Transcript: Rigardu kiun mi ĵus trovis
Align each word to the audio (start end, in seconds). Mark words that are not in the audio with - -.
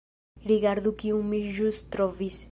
Rigardu 0.51 0.93
kiun 1.03 1.29
mi 1.33 1.43
ĵus 1.59 1.81
trovis 1.97 2.39